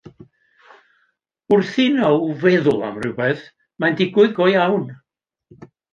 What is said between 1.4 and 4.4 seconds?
Wrth i Now feddwl am rywbeth, mae'n digwydd